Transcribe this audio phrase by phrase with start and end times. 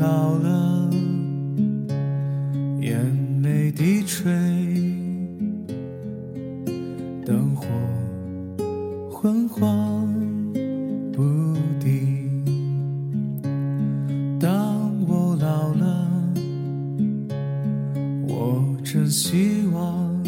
[0.00, 0.90] 老了，
[2.80, 3.04] 眼
[3.42, 4.32] 眉低垂，
[7.26, 7.66] 灯火
[9.10, 10.08] 昏黄
[11.12, 12.42] 不定。
[14.40, 16.08] 当我老了，
[18.26, 20.24] 我真希望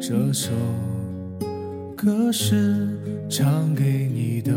[0.00, 0.50] 这首
[1.96, 4.52] 歌是唱给你的。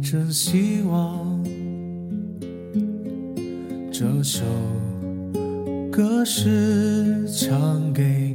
[0.00, 1.42] 真希望
[3.92, 4.44] 这首
[5.90, 8.32] 歌是唱给